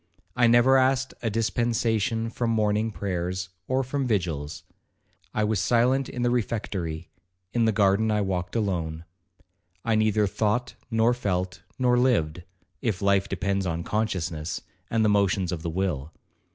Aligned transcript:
I 0.35 0.47
never 0.47 0.77
asked 0.79 1.13
a 1.21 1.29
dispensation 1.29 2.31
from 2.31 2.49
morning 2.49 2.89
prayers, 2.89 3.49
or 3.67 3.83
from 3.83 4.07
vigils. 4.07 4.63
I 5.31 5.43
was 5.43 5.59
silent 5.59 6.09
in 6.09 6.23
the 6.23 6.31
refectory,—in 6.31 7.65
the 7.65 7.71
garden 7.71 8.09
I 8.09 8.21
walked 8.21 8.55
alone. 8.55 9.05
I 9.85 9.93
neither 9.93 10.25
thought, 10.25 10.73
nor 10.89 11.13
felt, 11.13 11.61
nor 11.77 11.99
lived,—if 11.99 12.99
life 12.99 13.29
depends 13.29 13.67
on 13.67 13.83
consciousness, 13.83 14.61
and 14.89 15.05
the 15.05 15.09
motions 15.09 15.51
of 15.51 15.61
the 15.61 15.69
will. 15.69 16.11